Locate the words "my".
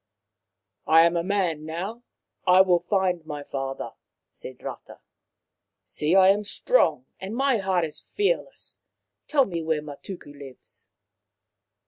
3.23-3.43, 7.35-7.59